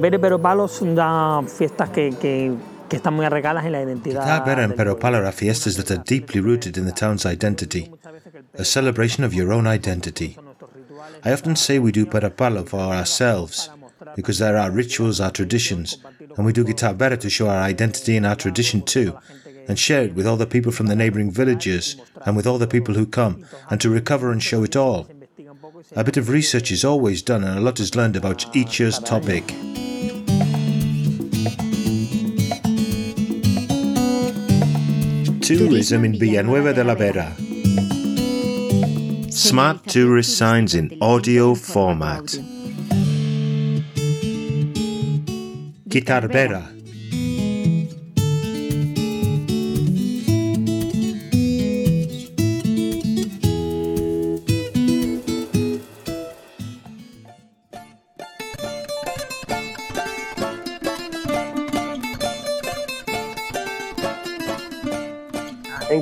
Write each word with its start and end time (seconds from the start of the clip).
Y 0.00 0.18
Pero 0.18 0.40
Palo 0.40 0.68
son 0.68 0.96
ya 0.96 1.42
fiestas 1.46 1.90
que, 1.90 2.14
que, 2.20 2.54
que 2.88 2.96
están 2.96 3.14
muy 3.14 3.26
arraigadas 3.26 3.64
en 3.64 3.72
la 3.72 3.82
identidad. 3.82 4.48
And 4.48 4.74
Pero 4.76 4.98
Palo 4.98 5.18
are 5.18 5.32
fiestas 5.32 5.76
that 5.76 5.90
are 5.90 6.02
deeply 6.04 6.40
rooted 6.40 6.76
in 6.76 6.84
the 6.84 6.92
town's 6.92 7.26
identity, 7.26 7.90
a 8.54 8.64
celebration 8.64 9.24
of 9.24 9.34
your 9.34 9.52
own 9.52 9.66
identity. 9.66 10.36
I 11.24 11.32
often 11.32 11.56
say 11.56 11.78
we 11.78 11.92
do 11.92 12.06
Pero 12.06 12.30
Palo 12.30 12.64
for 12.64 12.80
ourselves, 12.80 13.70
because 14.16 14.38
there 14.38 14.56
are 14.56 14.70
rituals, 14.70 15.20
our 15.20 15.30
traditions, 15.30 15.98
and 16.36 16.46
we 16.46 16.52
do 16.52 16.64
Guitarvera 16.64 17.18
to 17.20 17.30
show 17.30 17.48
our 17.48 17.62
identity 17.62 18.16
and 18.16 18.26
our 18.26 18.36
tradition 18.36 18.82
too, 18.82 19.16
and 19.68 19.78
share 19.78 20.04
it 20.04 20.14
with 20.14 20.26
all 20.26 20.36
the 20.36 20.46
people 20.46 20.72
from 20.72 20.86
the 20.86 20.96
neighbouring 20.96 21.30
villages 21.30 21.96
and 22.26 22.36
with 22.36 22.46
all 22.46 22.58
the 22.58 22.66
people 22.66 22.94
who 22.94 23.06
come, 23.06 23.44
and 23.70 23.80
to 23.80 23.90
recover 23.90 24.32
and 24.32 24.42
show 24.42 24.64
it 24.64 24.76
all. 24.76 25.06
A 25.94 26.04
bit 26.04 26.16
of 26.16 26.28
research 26.28 26.70
is 26.70 26.84
always 26.84 27.22
done, 27.22 27.44
and 27.44 27.58
a 27.58 27.60
lot 27.60 27.80
is 27.80 27.94
learned 27.94 28.16
about 28.16 28.56
each 28.56 28.78
year's 28.78 28.98
topic. 28.98 29.46
Tourism 35.40 36.04
in 36.04 36.18
Villanueva 36.18 36.72
de 36.72 36.84
la 36.84 36.94
Vera. 36.94 37.34
Smart 39.30 39.86
tourist 39.86 40.36
signs 40.38 40.74
in 40.74 40.96
audio 41.00 41.54
format. 41.54 42.38
GuitarVera. 45.88 46.71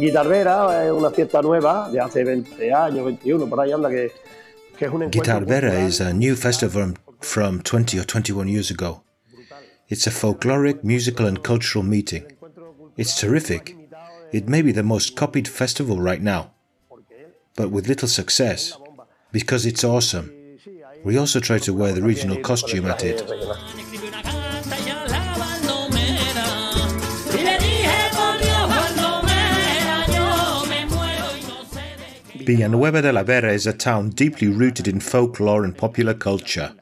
En 0.01 0.07
GuitarVera 0.07 0.87
es 0.87 0.93
una 0.93 1.11
fiesta 1.11 1.43
nueva 1.43 1.91
de 1.91 2.01
hace 2.01 2.25
20 2.25 2.73
años, 2.73 3.05
21, 3.05 3.47
por 3.47 3.61
ahí 3.61 3.71
anda, 3.71 3.91
que, 3.91 4.11
que 4.79 4.87
es 4.87 4.91
un 4.91 5.03
encuentro 5.03 5.87
is 5.87 6.01
a 6.01 6.15
new 6.15 6.35
festival 6.35 6.95
from 7.21 7.61
20 7.61 7.99
or 7.99 8.07
21 8.07 8.49
years 8.49 8.71
ago. 8.71 9.05
It's 9.89 10.07
a 10.07 10.11
folkloric, 10.11 10.83
musical, 10.83 11.27
and 11.27 11.43
cultural 11.43 11.85
meeting. 11.85 12.25
It's 12.97 13.15
terrific. 13.15 13.77
It 14.33 14.49
may 14.49 14.63
be 14.63 14.73
the 14.73 14.83
most 14.83 15.17
copied 15.17 15.47
festival 15.47 16.01
right 16.01 16.23
now, 16.23 16.53
but 17.55 17.71
with 17.71 17.87
little 17.87 18.09
success, 18.09 18.79
because 19.33 19.67
it's 19.67 19.85
awesome. 19.85 20.33
We 21.05 21.19
also 21.19 21.41
try 21.41 21.59
to 21.59 21.75
wear 21.75 21.93
the 21.93 22.01
regional 22.01 22.39
costume 22.39 22.87
at 22.87 23.05
it. 23.05 23.23
De 32.51 32.57
qué 32.57 32.63
Villanueva 32.63 33.03
de 33.03 33.13
la 33.13 33.23
Vera 33.23 33.53
is 33.53 33.67
a 33.67 33.73
town 33.73 34.11
deeply 34.11 34.49
rooted 34.49 34.89
in 34.89 35.01
folklore 35.01 35.65
and 35.65 35.77
popular 35.77 36.15
culture, 36.15 36.73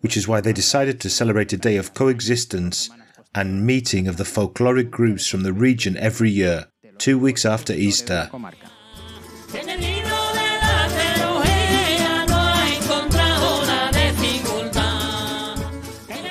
which 0.00 0.16
is 0.16 0.28
why 0.28 0.40
they 0.40 0.52
decided 0.52 1.00
to 1.00 1.08
celebrate 1.08 1.52
a 1.52 1.56
day 1.56 1.76
of 1.76 1.94
coexistence 1.94 2.90
and 3.34 3.66
meeting 3.66 4.08
of 4.08 4.16
the 4.16 4.24
folkloric 4.24 4.90
groups 4.90 5.26
from 5.26 5.42
the 5.42 5.52
region 5.52 5.96
every 5.96 6.30
year, 6.30 6.66
two 6.98 7.18
weeks 7.18 7.44
after 7.44 7.72
Easter. 7.72 8.30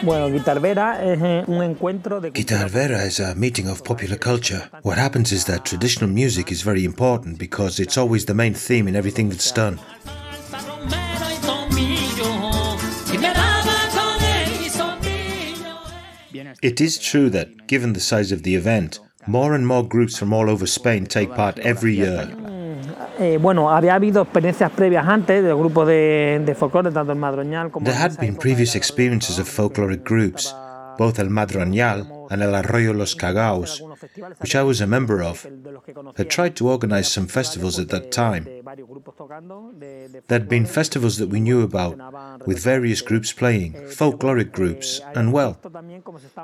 Eh, 0.06 1.16
Guitar 2.34 2.68
Vera 2.68 3.04
is 3.04 3.22
a 3.22 3.34
meeting 3.36 3.70
of 3.70 3.86
popular 3.86 4.18
culture. 4.18 4.70
What 4.82 4.98
happens 4.98 5.32
is 5.32 5.46
that 5.46 5.64
traditional 5.64 6.10
music 6.10 6.52
is 6.52 6.62
very 6.62 6.84
important 6.84 7.38
because 7.40 7.80
it's 7.80 7.98
always 7.98 8.26
the 8.26 8.34
main 8.34 8.54
theme 8.54 8.90
in 8.90 8.98
everything 8.98 9.30
that's 9.30 9.50
done. 9.52 9.80
It 16.62 16.82
is 16.82 16.98
true 16.98 17.30
that, 17.30 17.68
given 17.68 17.94
the 17.94 18.02
size 18.02 18.34
of 18.34 18.44
the 18.44 18.56
event, 18.56 19.00
more 19.26 19.54
and 19.54 19.66
more 19.66 19.88
groups 19.88 20.18
from 20.18 20.34
all 20.34 20.50
over 20.50 20.66
Spain 20.68 21.06
take 21.06 21.34
part 21.34 21.60
every 21.60 21.96
year. 21.96 22.43
Eh, 23.20 23.38
bueno, 23.40 23.70
había 23.70 23.96
habido 23.96 24.24
experiencias 24.24 24.72
previas 24.72 25.08
antes 25.08 25.44
de 25.44 25.54
grupos 25.54 25.88
de, 25.88 26.42
de 26.46 26.56
folclore, 26.56 26.92
tanto 26.92 27.12
el 27.12 27.18
Madroñal 27.20 27.70
como 27.72 27.86
There 27.86 27.98
had 27.98 28.18
been 28.20 28.36
previous 28.36 28.76
experiences 28.76 29.38
of 29.40 29.48
folkloric 29.48 30.04
groups, 30.04 30.56
both 30.98 31.20
El 31.20 31.30
Madroñal 31.30 32.08
and 32.32 32.42
El 32.42 32.56
Arroyo 32.56 32.94
Los 32.94 33.16
Cagaos, 33.16 33.82
which 34.42 34.56
I 34.56 34.64
was 34.64 34.82
a 34.82 34.88
member 34.88 35.22
of, 35.22 35.44
de 35.46 35.72
los 35.72 35.84
que 35.84 35.94
conocía, 35.94 36.24
had 36.24 36.30
tried 36.30 36.54
to 36.56 36.68
organize 36.68 37.08
some 37.10 37.28
festivals 37.28 37.78
at 37.78 37.88
that 37.90 38.10
time. 38.12 38.46
de 38.46 38.62
varios 38.64 38.90
grupos 38.90 39.16
tocando, 39.16 39.72
de- 39.74 40.10
de 40.10 40.22
There'd 40.22 40.48
been 40.50 40.66
festivals 40.66 41.18
that 41.18 41.30
we 41.30 41.40
knew 41.40 41.62
about, 41.64 41.96
with 42.48 42.64
various 42.64 43.04
groups 43.04 43.32
playing, 43.34 43.76
eh, 43.76 43.82
folkloric 43.90 44.48
eh, 44.48 44.52
groups, 44.56 45.02
eh, 45.02 45.20
and 45.20 45.32
well, 45.32 45.58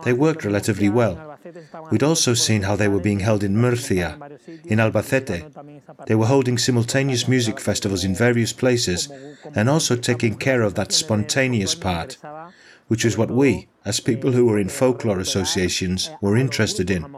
they 0.04 0.14
worked 0.14 0.44
relatively 0.46 0.90
well. 0.90 1.29
We'd 1.92 2.04
also 2.04 2.34
seen 2.34 2.64
how 2.64 2.76
they 2.76 2.88
were 2.88 3.00
being 3.00 3.22
held 3.22 3.44
in 3.44 3.58
Murcia, 3.58 4.18
in 4.66 4.80
Albacete. 4.80 5.52
They 6.08 6.16
were 6.16 6.26
holding 6.26 6.58
simultaneous 6.58 7.28
music 7.28 7.60
festivals 7.60 8.04
in 8.04 8.16
various 8.16 8.54
places 8.54 9.10
and 9.56 9.70
also 9.70 9.96
taking 9.96 10.36
care 10.38 10.62
of 10.62 10.76
that 10.76 10.92
spontaneous 10.92 11.76
part, 11.76 12.18
which 12.88 13.06
was 13.06 13.18
what 13.18 13.32
we, 13.32 13.68
as 13.86 14.00
people 14.00 14.32
who 14.32 14.46
were 14.46 14.60
in 14.60 14.70
folklore 14.70 15.20
associations, 15.20 16.10
were 16.22 16.36
interested 16.36 16.92
in. 16.92 17.16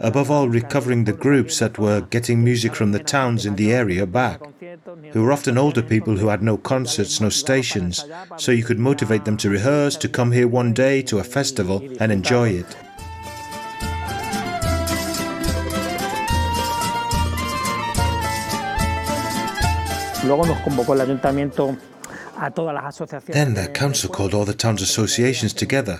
Above 0.00 0.30
all, 0.30 0.48
recovering 0.48 1.04
the 1.04 1.12
groups 1.12 1.58
that 1.58 1.78
were 1.78 2.00
getting 2.02 2.44
music 2.44 2.74
from 2.74 2.92
the 2.92 2.98
towns 2.98 3.44
in 3.44 3.56
the 3.56 3.72
area 3.72 4.06
back, 4.06 4.40
who 5.12 5.22
were 5.22 5.32
often 5.32 5.58
older 5.58 5.82
people 5.82 6.16
who 6.16 6.28
had 6.28 6.42
no 6.42 6.56
concerts, 6.56 7.20
no 7.20 7.28
stations, 7.28 8.04
so 8.36 8.52
you 8.52 8.64
could 8.64 8.78
motivate 8.78 9.24
them 9.24 9.36
to 9.38 9.50
rehearse, 9.50 9.96
to 9.96 10.08
come 10.08 10.32
here 10.32 10.48
one 10.48 10.72
day 10.72 11.02
to 11.02 11.18
a 11.18 11.24
festival 11.24 11.82
and 11.98 12.12
enjoy 12.12 12.48
it. 12.50 12.76
Then 23.32 23.54
the 23.54 23.68
council 23.72 24.10
called 24.10 24.34
all 24.34 24.44
the 24.44 24.54
town's 24.54 24.82
associations 24.82 25.52
together 25.54 25.98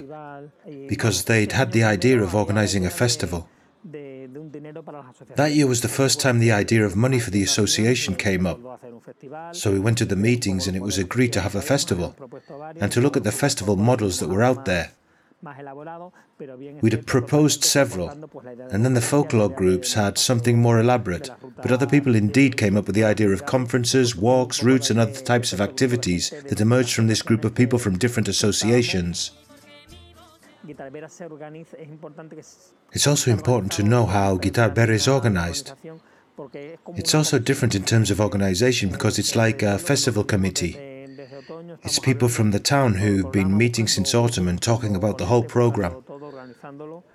because 0.88 1.24
they'd 1.24 1.52
had 1.52 1.72
the 1.72 1.84
idea 1.84 2.22
of 2.22 2.34
organising 2.34 2.86
a 2.86 2.90
festival. 2.90 3.46
de- 3.82 4.28
de 4.28 4.38
un 4.40 4.50
dinero 4.50 4.82
para 4.82 4.98
las 4.98 5.06
asociaciones. 5.10 5.36
That 5.36 5.54
year 5.54 5.66
was 5.66 5.80
the 5.80 5.88
first 5.88 6.20
time 6.20 6.40
the 6.40 6.52
idea 6.52 6.84
of 6.84 6.94
money 6.94 7.18
for 7.20 7.30
the 7.30 7.42
association 7.42 8.14
came 8.16 8.46
up. 8.48 8.58
hacer 8.58 8.92
un 8.92 9.00
festival, 9.00 9.54
So 9.54 9.70
we 9.70 9.78
went 9.78 9.96
to 9.98 10.06
the 10.06 10.16
meetings 10.16 10.66
and 10.68 10.76
it 10.76 10.82
was 10.82 10.98
agreed 10.98 11.32
to 11.32 11.40
have 11.40 11.56
a 11.56 11.62
festival 11.62 12.14
and 12.80 12.92
to 12.92 13.00
look 13.00 13.16
at 13.16 13.22
the 13.22 13.32
festival 13.32 13.76
models 13.76 14.18
that 14.18 14.28
were 14.28 14.44
out 14.44 14.64
there. 14.64 14.90
Más 15.40 15.56
elaborado, 15.60 16.12
pero 16.36 16.56
bien 16.58 16.78
es 16.78 16.82
We'd 16.82 16.94
cierto, 16.94 17.06
proposed 17.06 17.62
several, 17.62 18.08
and 18.72 18.82
then 18.84 18.94
the 18.94 19.00
folklore 19.00 19.48
groups 19.54 19.94
had 19.96 20.16
something 20.16 20.58
more 20.60 20.80
elaborate. 20.80 21.30
But 21.62 21.70
other 21.70 21.86
people 21.86 22.16
indeed 22.16 22.56
came 22.56 22.76
up 22.76 22.88
with 22.88 22.96
the 22.96 23.04
idea 23.04 23.28
of 23.32 23.44
conferences, 23.44 24.16
walks, 24.16 24.64
routes, 24.64 24.90
and 24.90 24.98
other 24.98 25.12
types 25.22 25.52
of 25.52 25.60
activities 25.60 26.30
that 26.48 26.60
emerged 26.60 26.92
from 26.94 27.06
this 27.06 27.22
group 27.22 27.44
of 27.44 27.54
people 27.54 27.78
from 27.78 27.98
different 27.98 28.28
associations. 28.28 29.32
Guitarvera 30.64 31.08
se 31.08 31.24
organiza, 31.24 31.76
es 31.78 31.88
importante 31.88 32.34
que 32.34 32.40
s- 32.40 32.72
It's 32.92 33.06
also 33.06 33.30
important 33.30 33.74
to 33.76 33.82
know 33.84 34.06
how 34.06 34.36
Guitar 34.38 34.72
Vera 34.74 34.94
is 34.94 35.06
organized. 35.06 35.70
porque 36.36 36.74
es 36.74 36.80
como 36.82 36.98
It's 36.98 37.14
also 37.14 37.38
different 37.38 37.74
in 37.76 37.84
terms 37.84 38.10
of 38.10 38.18
organization 38.20 38.90
because 38.90 39.20
it's 39.20 39.34
like 39.36 39.64
a 39.64 39.78
festival 39.78 40.24
committee. 40.26 40.76
It's 41.82 41.98
people 41.98 42.28
from 42.28 42.50
the 42.50 42.60
town 42.60 42.94
who've 42.94 43.30
been 43.30 43.56
meeting 43.56 43.86
since 43.86 44.14
autumn 44.14 44.48
and 44.48 44.60
talking 44.60 44.96
about 44.96 45.18
the 45.18 45.26
whole 45.26 45.42
program, 45.42 46.04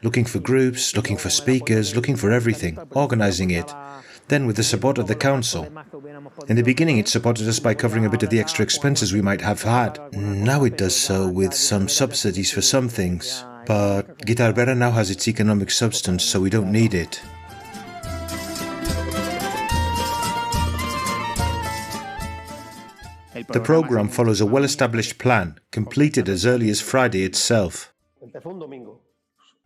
looking 0.01 0.25
for 0.25 0.39
groups, 0.39 0.95
looking 0.95 1.17
for 1.17 1.29
speakers, 1.29 1.95
looking 1.95 2.15
for 2.15 2.31
everything, 2.31 2.77
organizing 2.91 3.51
it. 3.51 3.73
Then, 4.27 4.45
with 4.45 4.55
the 4.55 4.63
support 4.63 4.97
of 4.97 5.07
the 5.07 5.15
council. 5.15 5.67
In 6.47 6.55
the 6.55 6.63
beginning, 6.63 6.97
it 6.97 7.07
supported 7.07 7.47
us 7.47 7.59
by 7.59 7.73
covering 7.73 8.05
a 8.05 8.09
bit 8.09 8.23
of 8.23 8.29
the 8.29 8.39
extra 8.39 8.63
expenses 8.63 9.11
we 9.11 9.21
might 9.21 9.41
have 9.41 9.63
had. 9.63 9.99
Now 10.13 10.63
it 10.63 10.77
does 10.77 10.95
so 10.95 11.27
with 11.27 11.53
some 11.53 11.89
subsidies 11.89 12.51
for 12.51 12.61
some 12.61 12.87
things. 12.87 13.43
But 13.65 14.25
Guitar 14.25 14.51
Vera 14.53 14.75
now 14.75 14.91
has 14.91 15.09
its 15.09 15.27
economic 15.27 15.71
substance, 15.71 16.23
so 16.23 16.39
we 16.39 16.49
don't 16.49 16.71
need 16.71 16.93
it. 16.93 17.21
The 23.49 23.59
program 23.59 24.09
follows 24.09 24.41
a 24.41 24.45
well 24.45 24.63
established 24.63 25.17
plan, 25.17 25.59
completed 25.71 26.29
as 26.29 26.45
early 26.45 26.69
as 26.69 26.81
Friday 26.81 27.23
itself. 27.23 27.93
Empezó 28.21 28.49
un 28.51 28.59
domingo, 28.59 29.01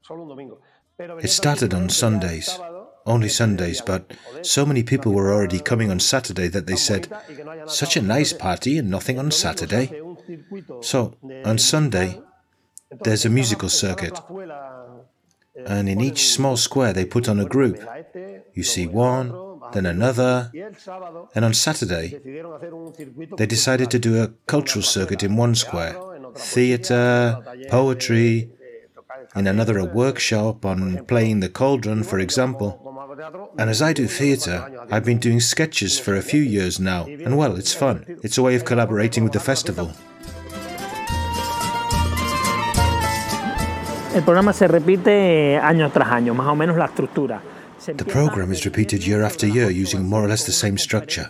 solo 0.01 0.23
un 0.23 0.29
domingo. 0.29 0.61
Pero 0.97 1.17
It 1.19 1.29
started 1.29 1.73
on 1.73 1.89
Sundays, 1.89 2.59
only 3.05 3.29
Sundays, 3.29 3.81
but 3.81 4.13
so 4.41 4.65
many 4.65 4.81
people 4.81 5.13
were 5.13 5.31
already 5.31 5.59
coming 5.59 5.91
on 5.91 5.99
Saturday 5.99 6.47
that 6.47 6.65
they 6.65 6.75
said, 6.75 7.07
Such 7.67 7.97
a 7.97 8.01
nice 8.01 8.33
party 8.33 8.79
and 8.79 8.89
nothing 8.89 9.19
on 9.19 9.29
Saturday. 9.29 9.91
So, 10.81 11.15
on 11.45 11.59
Sunday, 11.59 12.19
there's 13.03 13.25
a 13.25 13.29
musical 13.29 13.69
circuit. 13.69 14.19
And 15.65 15.87
in 15.87 16.01
each 16.01 16.29
small 16.29 16.57
square, 16.57 16.93
they 16.93 17.05
put 17.05 17.29
on 17.29 17.39
a 17.39 17.45
group. 17.45 17.77
You 18.53 18.63
see 18.63 18.87
one, 18.87 19.31
then 19.73 19.85
another. 19.85 20.51
And 21.35 21.45
on 21.45 21.53
Saturday, 21.53 22.19
they 23.37 23.45
decided 23.45 23.91
to 23.91 23.99
do 23.99 24.21
a 24.21 24.27
cultural 24.47 24.83
circuit 24.83 25.23
in 25.23 25.35
one 25.35 25.55
square 25.55 25.95
theatre, 26.35 27.39
poetry, 27.69 28.49
in 29.35 29.47
another, 29.47 29.77
a 29.77 29.85
workshop 29.85 30.65
on 30.65 31.05
playing 31.05 31.39
the 31.39 31.49
cauldron, 31.49 32.03
for 32.03 32.19
example. 32.19 32.83
And 33.57 33.69
as 33.69 33.81
I 33.81 33.93
do 33.93 34.07
theatre, 34.07 34.69
I've 34.91 35.05
been 35.05 35.19
doing 35.19 35.39
sketches 35.39 35.99
for 35.99 36.15
a 36.15 36.21
few 36.21 36.41
years 36.41 36.79
now, 36.79 37.05
and 37.05 37.37
well, 37.37 37.55
it's 37.55 37.73
fun. 37.73 38.05
It's 38.23 38.37
a 38.37 38.43
way 38.43 38.55
of 38.55 38.65
collaborating 38.65 39.23
with 39.23 39.33
the 39.33 39.39
festival. 39.39 39.91
El 44.15 44.23
programa 44.23 44.51
se 44.53 44.67
repite 44.67 45.53
eh, 45.53 45.59
año 45.59 45.91
tras 45.91 46.09
año, 46.09 46.33
más 46.33 46.47
o 46.47 46.55
menos 46.55 46.75
la 46.75 46.85
estructura. 46.85 47.41
The 47.95 48.05
program 48.05 48.51
is 48.51 48.65
repeated 48.65 49.07
year 49.07 49.23
after 49.23 49.47
year 49.47 49.69
using 49.69 50.03
more 50.03 50.23
or 50.23 50.27
less 50.27 50.45
the 50.45 50.51
same 50.51 50.77
structure. 50.77 51.29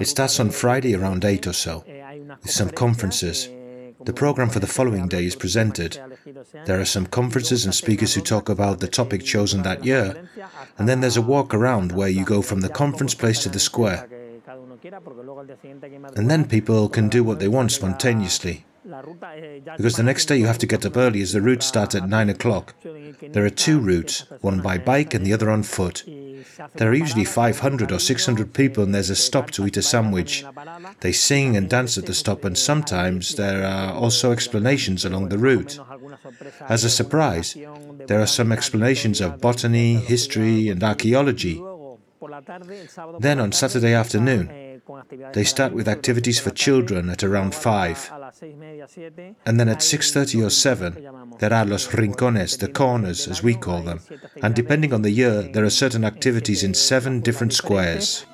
It 0.00 0.08
starts 0.08 0.40
on 0.40 0.50
Friday 0.50 0.94
around 0.94 1.24
8 1.24 1.46
or 1.46 1.52
so, 1.52 1.84
with 2.42 2.50
some 2.50 2.70
conferences. 2.70 3.48
The 4.04 4.12
program 4.12 4.48
for 4.48 4.60
the 4.60 4.66
following 4.66 5.08
day 5.08 5.24
is 5.24 5.36
presented. 5.36 5.98
There 6.64 6.80
are 6.80 6.84
some 6.84 7.06
conferences 7.06 7.64
and 7.64 7.74
speakers 7.74 8.14
who 8.14 8.20
talk 8.20 8.48
about 8.48 8.80
the 8.80 8.88
topic 8.88 9.24
chosen 9.24 9.62
that 9.62 9.84
year, 9.84 10.28
and 10.78 10.88
then 10.88 11.00
there's 11.00 11.16
a 11.16 11.22
walk 11.22 11.54
around 11.54 11.92
where 11.92 12.08
you 12.08 12.24
go 12.24 12.42
from 12.42 12.60
the 12.60 12.68
conference 12.68 13.14
place 13.14 13.42
to 13.42 13.48
the 13.48 13.60
square. 13.60 14.08
And 16.16 16.30
then 16.30 16.48
people 16.48 16.88
can 16.88 17.08
do 17.08 17.22
what 17.24 17.38
they 17.38 17.48
want 17.48 17.72
spontaneously. 17.72 18.64
Because 19.76 19.96
the 19.96 20.02
next 20.02 20.26
day 20.26 20.36
you 20.36 20.46
have 20.46 20.58
to 20.58 20.66
get 20.66 20.86
up 20.86 20.96
early 20.96 21.20
as 21.20 21.32
the 21.32 21.42
route 21.42 21.62
starts 21.62 21.94
at 21.94 22.08
9 22.08 22.30
o'clock. 22.30 22.74
There 23.20 23.44
are 23.44 23.50
two 23.50 23.78
routes, 23.78 24.24
one 24.40 24.60
by 24.60 24.78
bike 24.78 25.14
and 25.14 25.26
the 25.26 25.32
other 25.32 25.50
on 25.50 25.62
foot. 25.62 26.04
There 26.74 26.90
are 26.90 26.94
usually 26.94 27.24
500 27.24 27.92
or 27.92 27.98
600 27.98 28.54
people 28.54 28.84
and 28.84 28.94
there's 28.94 29.10
a 29.10 29.16
stop 29.16 29.50
to 29.52 29.66
eat 29.66 29.76
a 29.76 29.82
sandwich. 29.82 30.44
They 31.00 31.12
sing 31.12 31.56
and 31.56 31.68
dance 31.68 31.98
at 31.98 32.06
the 32.06 32.14
stop 32.14 32.44
and 32.44 32.56
sometimes 32.56 33.34
there 33.34 33.64
are 33.64 33.92
also 33.92 34.32
explanations 34.32 35.04
along 35.04 35.28
the 35.28 35.38
route. 35.38 35.78
As 36.68 36.84
a 36.84 36.90
surprise, 36.90 37.56
there 38.06 38.20
are 38.20 38.26
some 38.26 38.52
explanations 38.52 39.20
of 39.20 39.40
botany, 39.40 39.96
history 39.96 40.68
and 40.68 40.82
archaeology. 40.82 41.62
Then 43.20 43.40
on 43.40 43.52
Saturday 43.52 43.94
afternoon, 43.94 44.80
they 45.32 45.44
start 45.44 45.72
with 45.72 45.88
activities 45.88 46.40
for 46.40 46.50
children 46.50 47.10
at 47.10 47.22
around 47.22 47.54
5. 47.54 48.12
And 49.46 49.58
then 49.58 49.68
at 49.68 49.78
6.30 49.78 50.46
or 50.46 50.50
7, 50.50 51.38
there 51.38 51.52
are 51.52 51.64
los 51.64 51.88
rincones, 51.88 52.58
the 52.58 52.68
corners, 52.68 53.28
as 53.28 53.42
we 53.42 53.54
call 53.54 53.82
them. 53.82 54.00
And 54.42 54.54
depending 54.54 54.92
on 54.92 55.02
the 55.02 55.10
year, 55.10 55.42
there 55.42 55.64
are 55.64 55.70
certain 55.70 56.04
activities 56.04 56.62
in 56.62 56.74
seven 56.74 57.20
different 57.20 57.52
squares. 57.52 58.26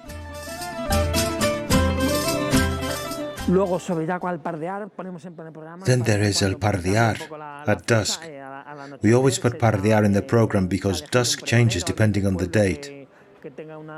Then 5.85 6.02
there 6.02 6.23
is 6.23 6.41
El 6.43 6.55
Pardear 6.55 7.17
at 7.69 7.87
dusk. 7.87 8.23
We 9.02 9.12
always 9.14 9.38
put 9.38 9.58
Pardear 9.58 10.02
in 10.05 10.12
the 10.12 10.23
program 10.23 10.67
because 10.67 11.02
dusk 11.02 11.44
changes 11.44 11.85
depending 11.85 12.26
on 12.26 12.38
the 12.38 12.46
date. 12.46 13.03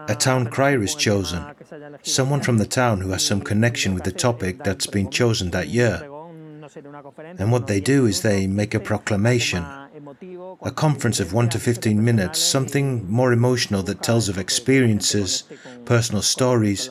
A 0.09 0.17
town 0.19 0.47
crier 0.47 0.83
is 0.83 0.95
chosen, 0.95 1.45
someone 2.03 2.41
from 2.41 2.59
the 2.59 2.67
town 2.67 3.01
who 3.01 3.11
has 3.11 3.25
some 3.25 3.41
connection 3.41 3.95
with 3.95 4.05
the 4.05 4.13
topic 4.13 4.65
that's 4.65 4.87
been 4.87 5.11
chosen 5.11 5.51
that 5.51 5.69
year. 5.69 6.09
And 7.39 7.53
what 7.53 7.69
they 7.69 7.81
do 7.81 8.07
is 8.07 8.23
they 8.23 8.47
make 8.47 8.75
a 8.75 8.81
proclamation, 8.81 9.65
a 10.63 10.71
conference 10.73 11.21
of 11.21 11.33
1 11.33 11.49
to 11.51 11.61
15 11.61 12.05
minutes, 12.05 12.41
something 12.41 13.09
more 13.09 13.33
emotional 13.33 13.83
that 13.85 14.03
tells 14.03 14.29
of 14.29 14.39
experiences, 14.39 15.45
personal 15.85 16.23
stories, 16.23 16.91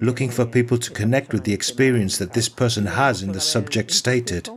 looking 0.00 0.30
for 0.30 0.46
people 0.46 0.78
to 0.78 0.90
connect 0.90 1.32
with 1.32 1.44
the 1.44 1.52
experience 1.52 2.16
that 2.18 2.32
this 2.32 2.48
person 2.48 2.86
has 2.86 3.22
in 3.22 3.32
the 3.32 3.40
subject 3.40 3.90
stated. 3.90 4.48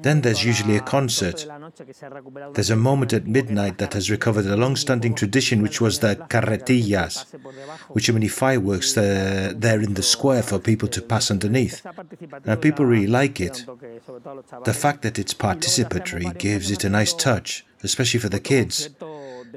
Then 0.00 0.20
there's 0.20 0.44
usually 0.44 0.76
a 0.76 0.80
concert. 0.80 1.46
There's 2.54 2.70
a 2.70 2.76
moment 2.76 3.12
at 3.12 3.26
midnight 3.26 3.78
that 3.78 3.94
has 3.94 4.10
recovered 4.10 4.46
a 4.46 4.56
long 4.56 4.76
standing 4.76 5.14
tradition, 5.14 5.62
which 5.62 5.80
was 5.80 5.98
the 6.00 6.16
carretillas, 6.28 7.24
which 7.90 8.08
are 8.08 8.12
many 8.12 8.28
fireworks 8.28 8.92
there, 8.94 9.80
in 9.80 9.94
the 9.94 10.02
square 10.02 10.42
for 10.42 10.58
people 10.58 10.88
to 10.88 11.02
pass 11.02 11.30
underneath. 11.30 11.86
And 12.44 12.60
people 12.60 12.84
really 12.84 13.06
like 13.06 13.40
it. 13.40 13.64
The 14.64 14.74
fact 14.74 15.02
that 15.02 15.18
it's 15.18 15.34
participatory 15.34 16.36
gives 16.38 16.70
it 16.70 16.84
a 16.84 16.90
nice 16.90 17.12
touch, 17.12 17.64
especially 17.82 18.20
for 18.20 18.28
the 18.28 18.40
kids. 18.40 18.90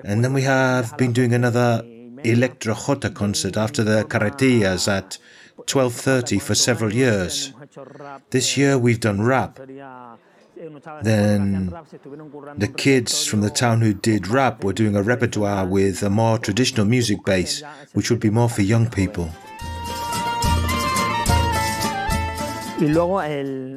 And 0.04 0.24
then 0.24 0.34
we 0.34 0.44
have 0.44 0.98
been 0.98 1.14
doing 1.14 1.34
another 1.34 1.84
Electro 2.24 2.76
Jota 2.76 3.10
concert 3.10 3.58
after 3.58 3.84
the 3.84 4.04
carretillas 4.04 4.88
at 4.88 5.18
12.30 5.66 6.42
for 6.42 6.56
several 6.56 6.94
years. 6.94 7.54
This 8.30 8.58
year 8.58 8.78
we've 8.78 9.00
done 9.00 9.22
rap. 9.22 9.60
Then 11.02 11.74
the 12.58 12.68
kids 12.68 13.26
from 13.26 13.42
the 13.42 13.50
town 13.50 13.82
who 13.82 13.94
did 13.94 14.28
rap 14.28 14.64
were 14.64 14.74
doing 14.74 14.96
a 14.96 15.02
repertoire 15.02 15.66
with 15.66 16.04
a 16.04 16.10
more 16.10 16.38
traditional 16.38 16.86
music 16.86 17.24
base, 17.26 17.64
which 17.94 18.10
would 18.10 18.20
be 18.20 18.30
more 18.30 18.50
for 18.50 18.62
young 18.62 18.90
people. 18.90 19.32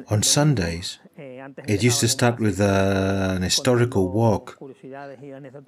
On 0.09 0.23
Sundays, 0.23 0.99
it 1.67 1.83
used 1.83 1.99
to 1.99 2.07
start 2.07 2.39
with 2.39 2.59
uh, 2.59 3.33
an 3.35 3.41
historical 3.41 4.09
walk 4.09 4.57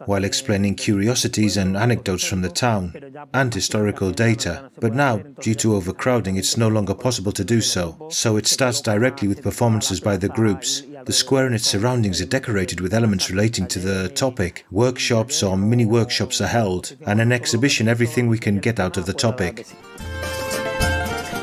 while 0.05 0.23
explaining 0.23 0.75
curiosities 0.75 1.57
and 1.57 1.77
anecdotes 1.77 2.23
from 2.23 2.41
the 2.41 2.49
town 2.49 2.93
and 3.33 3.53
historical 3.53 4.11
data. 4.11 4.71
But 4.79 4.93
now, 4.93 5.17
due 5.17 5.55
to 5.55 5.75
overcrowding, 5.75 6.37
it's 6.37 6.57
no 6.57 6.67
longer 6.67 6.93
possible 6.93 7.31
to 7.33 7.43
do 7.43 7.61
so. 7.61 8.07
So 8.09 8.37
it 8.37 8.47
starts 8.47 8.81
directly 8.81 9.27
with 9.27 9.43
performances 9.43 9.99
by 9.99 10.17
the 10.17 10.29
groups. 10.29 10.83
The 11.05 11.13
square 11.13 11.45
and 11.45 11.55
its 11.55 11.67
surroundings 11.67 12.21
are 12.21 12.25
decorated 12.25 12.79
with 12.79 12.93
elements 12.93 13.29
relating 13.29 13.67
to 13.67 13.79
the 13.79 14.09
topic. 14.09 14.65
Workshops 14.71 15.43
or 15.43 15.57
mini 15.57 15.85
workshops 15.85 16.41
are 16.41 16.47
held, 16.47 16.95
and 17.05 17.21
an 17.21 17.31
exhibition 17.31 17.87
everything 17.87 18.27
we 18.27 18.39
can 18.39 18.59
get 18.59 18.79
out 18.79 18.97
of 18.97 19.05
the 19.05 19.13
topic. 19.13 19.65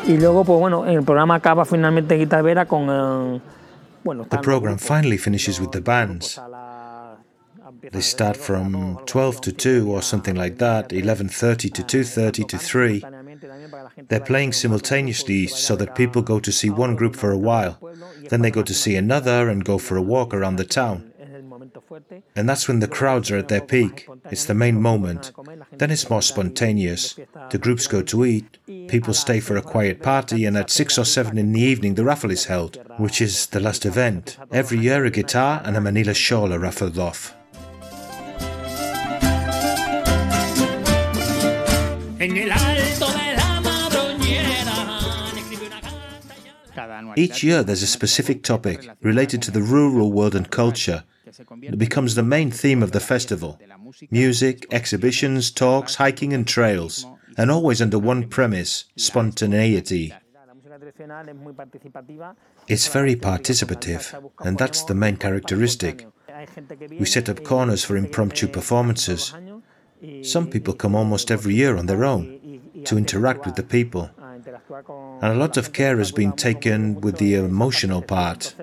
Y 0.07 0.19
luego, 0.19 0.45
pues 0.45 0.59
bueno, 0.59 0.85
el 0.85 1.03
programa 1.03 1.37
acaba 1.37 1.65
finalmente 1.65 2.15
en 2.15 2.21
Guitarvera 2.21 2.67
con. 2.67 3.43
The 4.05 4.41
program 4.43 4.77
finally 4.79 5.17
finishes 5.17 5.61
with 5.61 5.73
the 5.73 5.81
bands. 5.81 6.39
They 7.93 8.03
start 8.03 8.37
from 8.37 8.99
12 9.07 9.41
to 9.41 9.53
2 9.53 9.91
or 9.91 10.03
something 10.03 10.35
like 10.35 10.59
that, 10.59 10.93
11:30 10.93 11.71
to 11.71 11.83
2:30 11.83 12.45
to 12.45 12.59
3. 12.59 13.03
They're 14.09 14.21
playing 14.21 14.53
simultaneously 14.53 15.47
so 15.47 15.75
that 15.77 15.95
people 15.95 16.23
go 16.23 16.39
to 16.41 16.53
see 16.53 16.69
one 16.69 16.97
group 16.97 17.17
for 17.17 17.31
a 17.31 17.39
while, 17.39 17.79
then 18.29 18.43
they 18.43 18.51
go 18.51 18.63
to 18.63 18.75
see 18.75 18.97
another 18.97 19.49
and 19.49 19.65
go 19.65 19.79
for 19.79 19.97
a 19.97 20.03
walk 20.03 20.35
around 20.35 20.57
the 20.57 20.65
town. 20.65 21.14
And 22.37 22.49
that's 22.49 22.67
when 22.69 22.81
the 22.81 22.89
crowds 22.89 23.31
are 23.31 23.37
at 23.39 23.49
their 23.49 23.61
peak. 23.61 24.09
It's 24.31 24.45
the 24.45 24.55
main 24.55 24.81
moment. 24.81 25.33
Then 25.73 25.91
it's 25.91 26.11
more 26.11 26.23
spontaneous. 26.23 27.15
The 27.51 27.59
groups 27.59 27.87
go 27.87 28.03
to 28.03 28.25
eat, 28.25 28.59
people 28.89 29.15
stay 29.15 29.41
for 29.41 29.57
a 29.57 29.63
quiet 29.63 30.03
party, 30.03 30.45
and 30.45 30.57
at 30.57 30.71
6 30.71 30.99
or 30.99 31.05
7 31.05 31.39
in 31.39 31.53
the 31.53 31.61
evening 31.61 31.95
the 31.95 32.05
raffle 32.05 32.31
is 32.31 32.47
held, 32.47 32.79
which 32.99 33.21
is 33.21 33.47
the 33.47 33.61
last 33.61 33.87
event. 33.87 34.37
Every 34.53 34.79
year 34.79 35.05
a 35.05 35.11
guitar 35.11 35.63
and 35.65 35.77
a 35.77 35.81
Manila 35.81 36.15
shawl 36.15 36.53
are 36.53 36.59
raffled 36.59 36.99
off. 36.99 37.35
En 42.21 42.37
el 42.39 42.51
alto 42.53 43.07
de 43.07 43.35
la 43.37 43.61
madroñera 43.61 44.53
escribe 45.37 45.67
una 45.67 45.81
carta 45.81 46.35
y 46.43 46.49
a 46.49 47.03
la- 47.03 47.15
Each 47.17 47.43
year 47.45 47.63
there's 47.65 47.83
a 47.83 47.87
specific 47.87 48.43
topic 48.43 48.91
related 49.03 49.43
to 49.43 49.51
the 49.51 49.61
rural 49.61 50.11
world 50.11 50.35
and 50.35 50.49
culture. 50.51 51.05
It 51.63 51.79
becomes 51.79 52.15
the 52.15 52.23
main 52.23 52.51
theme 52.51 52.83
of 52.83 52.93
the 52.93 53.01
festival 53.01 53.59
music, 54.11 54.67
exhibitions, 54.71 55.51
talks, 55.51 55.97
hiking, 55.97 56.33
and 56.33 56.47
trails, 56.47 57.07
and 57.37 57.51
always 57.51 57.81
under 57.83 57.99
one 57.99 58.29
premise 58.29 58.85
spontaneity. 58.97 60.13
It's 62.69 62.89
very 62.89 63.17
participative, 63.17 64.31
and 64.41 64.59
that's 64.59 64.83
the 64.85 64.95
main 64.95 65.17
characteristic. 65.17 66.07
We 66.99 67.07
set 67.07 67.29
up 67.29 67.45
corners 67.45 67.85
for 67.85 67.97
impromptu 67.97 68.49
performances. 68.49 69.35
Some 70.23 70.49
people 70.49 70.75
come 70.75 70.95
almost 70.95 71.31
every 71.31 71.55
year 71.55 71.77
on 71.77 71.87
their 71.87 72.05
own 72.05 72.61
to 72.85 72.99
interact 72.99 73.47
with 73.47 73.57
the 73.57 73.63
people. 73.63 74.11
And 75.23 75.33
a 75.33 75.37
lot 75.37 75.57
of 75.57 75.73
care 75.73 75.99
has 75.99 76.13
been 76.13 76.33
taken 76.33 77.01
with 77.01 77.19
the 77.19 77.35
emotional 77.35 78.03
part. 78.03 78.55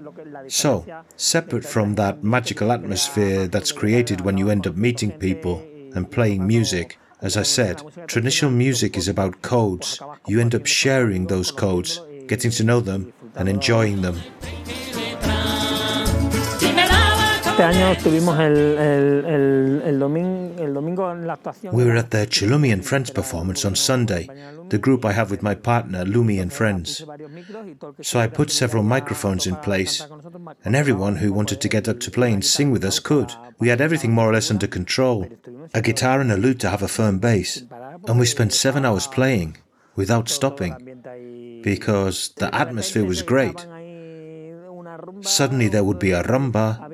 So, 0.48 0.86
separate 1.18 1.66
from 1.66 1.96
that 1.96 2.24
magical 2.24 2.72
atmosphere 2.72 3.48
that's 3.48 3.72
created 3.72 4.22
when 4.22 4.38
you 4.38 4.50
end 4.50 4.68
up 4.68 4.76
meeting 4.76 5.12
people 5.12 5.66
and 5.94 6.10
playing 6.10 6.48
music, 6.48 6.98
as 7.22 7.38
I 7.38 7.44
said, 7.44 7.84
traditional 8.08 8.52
music 8.52 8.98
is 8.98 9.08
about 9.08 9.42
codes. 9.42 10.02
You 10.28 10.40
end 10.40 10.56
up 10.56 10.66
sharing 10.66 11.28
those 11.28 11.52
codes, 11.52 12.02
getting 12.28 12.52
to 12.52 12.64
know 12.64 12.80
them, 12.80 13.14
and 13.36 13.48
enjoying 13.48 14.02
them. 14.02 14.20
Este 17.62 17.80
año 17.80 17.96
tuvimos 17.98 18.40
el, 18.40 18.58
el, 18.58 19.26
el, 19.26 19.82
el, 19.86 20.00
domingo, 20.00 20.64
el 20.64 20.74
domingo 20.74 21.12
en 21.12 21.28
la 21.28 21.34
actuación. 21.34 21.76
We 21.76 21.86
were 21.86 21.98
at 21.98 22.10
the 22.10 22.26
Chilumi 22.26 22.74
and 22.74 22.84
Friends 22.84 23.12
performance 23.12 23.66
on 23.66 23.76
Sunday, 23.76 24.28
the 24.70 24.80
group 24.80 25.06
I 25.06 25.14
have 25.14 25.30
with 25.30 25.44
my 25.44 25.54
partner, 25.54 26.04
Lumi 26.04 26.42
and 26.42 26.52
Friends. 26.52 27.06
So 28.02 28.20
I 28.20 28.28
put 28.28 28.50
several 28.50 28.84
microphones 28.84 29.46
in 29.46 29.56
place, 29.58 30.08
and 30.66 30.76
everyone 30.76 31.18
who 31.18 31.32
wanted 31.34 31.62
to 31.62 31.70
get 31.70 31.88
up 31.88 32.00
to 32.00 32.12
play 32.12 32.34
and 32.34 32.44
sing 32.44 32.72
with 32.72 32.84
us 32.84 33.00
could. 33.00 33.32
We 33.60 33.70
had 33.70 33.82
everything 33.82 34.12
more 34.12 34.30
or 34.30 34.34
less 34.34 34.50
under 34.50 34.68
control 34.68 35.28
a 35.74 35.82
guitar 35.82 36.20
and 36.20 36.32
a 36.32 36.38
lute 36.38 36.60
to 36.62 36.70
have 36.70 36.82
a 36.82 36.88
firm 36.88 37.20
bass, 37.20 37.64
and 38.08 38.20
we 38.20 38.26
spent 38.26 38.54
seven 38.54 38.86
hours 38.86 39.06
playing 39.06 39.58
without 39.96 40.30
stopping 40.30 40.74
because 41.64 42.34
the 42.38 42.54
atmosphere 42.56 43.06
was 43.06 43.22
great. 43.22 43.68
Suddenly 45.22 45.68
there 45.68 45.84
would 45.84 46.00
be 46.00 46.12
a 46.12 46.24
rumba, 46.24 46.91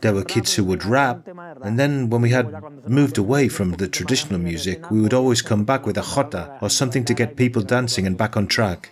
there 0.00 0.14
were 0.14 0.24
kids 0.24 0.54
who 0.54 0.64
would 0.64 0.84
rap, 0.84 1.28
and 1.62 1.78
then 1.78 2.08
when 2.08 2.22
we 2.22 2.30
had 2.30 2.46
moved 2.88 3.18
away 3.18 3.48
from 3.48 3.72
the 3.72 3.88
traditional 3.88 4.38
music, 4.38 4.90
we 4.90 5.00
would 5.00 5.14
always 5.14 5.42
come 5.42 5.64
back 5.64 5.86
with 5.86 5.98
a 5.98 6.02
jota 6.02 6.58
or 6.62 6.70
something 6.70 7.04
to 7.04 7.14
get 7.14 7.36
people 7.36 7.62
dancing 7.62 8.06
and 8.06 8.16
back 8.16 8.36
on 8.36 8.46
track. 8.46 8.90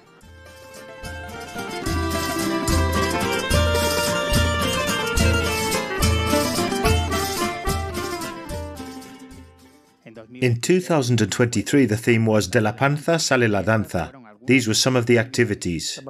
In 10.40 10.60
2023, 10.60 11.86
the 11.86 11.96
theme 11.96 12.26
was 12.26 12.46
De 12.48 12.60
la 12.60 12.72
panza 12.72 13.18
sale 13.18 13.48
la 13.48 13.62
danza. 13.62 14.12
These 14.48 14.66
were 14.66 14.82
some 14.86 14.96
of 14.96 15.04
the 15.04 15.18
activities. 15.18 16.00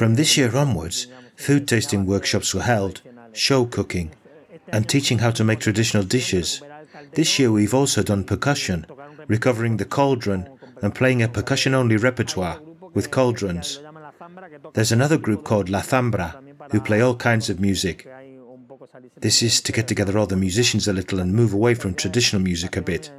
From 0.00 0.14
this 0.14 0.36
year 0.36 0.54
onwards, 0.54 1.06
food 1.34 1.66
tasting 1.66 2.04
workshops 2.04 2.52
were 2.54 2.68
held, 2.74 3.00
show 3.32 3.64
cooking, 3.64 4.10
and 4.68 4.86
teaching 4.86 5.20
how 5.20 5.30
to 5.30 5.44
make 5.44 5.60
traditional 5.60 6.02
dishes. 6.02 6.60
This 7.14 7.38
year 7.38 7.50
we've 7.50 7.72
also 7.72 8.02
done 8.02 8.24
percussion, 8.24 8.84
recovering 9.28 9.78
the 9.78 9.86
cauldron 9.86 10.46
and 10.82 10.94
playing 10.94 11.22
a 11.22 11.28
percussion 11.28 11.72
only 11.72 11.96
repertoire 11.96 12.60
with 12.92 13.10
cauldrons. 13.10 13.80
There's 14.74 14.92
another 14.92 15.16
group 15.16 15.42
called 15.42 15.70
La 15.70 15.80
Zambra 15.80 16.36
who 16.70 16.82
play 16.82 17.00
all 17.00 17.16
kinds 17.16 17.48
of 17.48 17.60
music. 17.60 18.06
This 19.16 19.42
is 19.42 19.62
to 19.62 19.72
get 19.72 19.88
together 19.88 20.18
all 20.18 20.26
the 20.26 20.36
musicians 20.36 20.86
a 20.86 20.92
little 20.92 21.18
and 21.18 21.32
move 21.32 21.54
away 21.54 21.72
from 21.72 21.94
traditional 21.94 22.42
music 22.42 22.76
a 22.76 22.82
bit. 22.82 23.10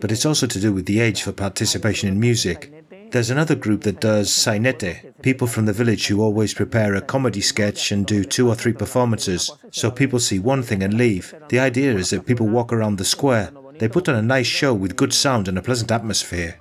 But 0.00 0.12
it's 0.12 0.26
also 0.26 0.46
to 0.46 0.60
do 0.60 0.72
with 0.72 0.86
the 0.86 1.00
age 1.00 1.22
for 1.22 1.32
participation 1.32 2.08
in 2.08 2.20
music. 2.20 2.72
There's 3.10 3.30
another 3.30 3.54
group 3.54 3.82
that 3.82 4.00
does 4.00 4.32
sainete, 4.32 5.22
people 5.22 5.46
from 5.46 5.66
the 5.66 5.72
village 5.72 6.06
who 6.06 6.20
always 6.20 6.54
prepare 6.54 6.94
a 6.94 7.00
comedy 7.00 7.40
sketch 7.40 7.92
and 7.92 8.04
do 8.04 8.24
two 8.24 8.48
or 8.48 8.54
three 8.54 8.72
performances, 8.72 9.50
so 9.70 9.90
people 9.90 10.18
see 10.18 10.38
one 10.38 10.62
thing 10.62 10.82
and 10.82 10.94
leave. 10.94 11.34
The 11.48 11.60
idea 11.60 11.94
is 11.94 12.10
that 12.10 12.26
people 12.26 12.46
walk 12.46 12.72
around 12.72 12.96
the 12.96 13.04
square. 13.04 13.50
They 13.78 13.88
put 13.88 14.08
on 14.08 14.16
a 14.16 14.22
nice 14.22 14.46
show 14.46 14.74
with 14.74 14.96
good 14.96 15.12
sound 15.12 15.48
and 15.48 15.56
a 15.56 15.62
pleasant 15.62 15.90
atmosphere. 15.90 16.58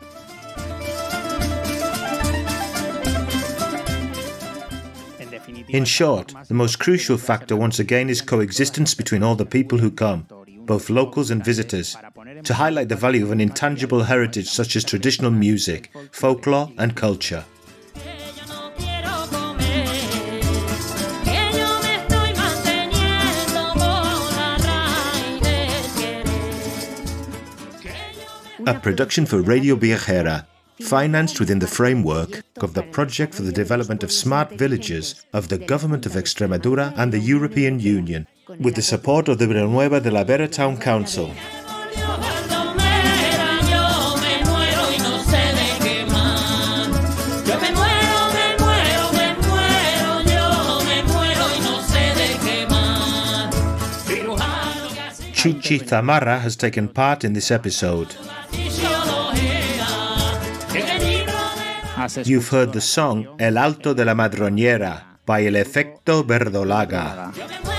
In 5.67 5.83
short, 5.83 6.33
the 6.47 6.53
most 6.53 6.79
crucial 6.79 7.17
factor 7.17 7.55
once 7.55 7.79
again 7.79 8.09
is 8.09 8.21
coexistence 8.21 8.93
between 8.93 9.23
all 9.23 9.35
the 9.35 9.45
people 9.45 9.79
who 9.79 9.91
come, 9.91 10.27
both 10.59 10.89
locals 10.89 11.31
and 11.31 11.43
visitors, 11.43 11.97
to 12.43 12.53
highlight 12.53 12.89
the 12.89 12.95
value 12.95 13.23
of 13.23 13.31
an 13.31 13.41
intangible 13.41 14.03
heritage 14.03 14.49
such 14.49 14.75
as 14.75 14.83
traditional 14.83 15.31
music, 15.31 15.91
folklore, 16.11 16.71
and 16.77 16.95
culture. 16.95 17.45
A 28.67 28.73
production 28.73 29.27
for 29.27 29.41
Radio 29.41 29.75
Viajera 29.75 30.47
financed 30.81 31.39
within 31.39 31.59
the 31.59 31.67
framework 31.67 32.43
of 32.61 32.73
the 32.73 32.81
Project 32.81 33.33
for 33.33 33.43
the 33.43 33.51
Development 33.51 34.03
of 34.03 34.11
Smart 34.11 34.49
Villages 34.53 35.23
of 35.33 35.47
the 35.49 35.59
Government 35.59 36.05
of 36.05 36.13
Extremadura 36.13 36.91
and 36.97 37.13
the 37.13 37.19
European 37.19 37.79
Union, 37.79 38.27
with 38.59 38.75
the 38.75 38.81
support 38.81 39.27
of 39.27 39.37
the 39.37 39.47
Villanueva 39.47 40.01
de 40.01 40.09
la 40.09 40.23
Vera 40.23 40.47
Town 40.47 40.77
Council. 40.77 41.31
Chuchi 55.45 55.77
Tamara 55.77 56.39
has 56.39 56.55
taken 56.55 56.87
part 56.87 57.23
in 57.23 57.33
this 57.33 57.51
episode. 57.51 58.15
You've 62.23 62.49
heard 62.49 62.73
the 62.73 62.81
song 62.81 63.27
El 63.39 63.59
Alto 63.59 63.93
de 63.93 64.05
la 64.05 64.15
Madroñera 64.15 65.19
by 65.23 65.45
El 65.45 65.55
Efecto 65.57 66.23
Verdolaga. 66.23 67.75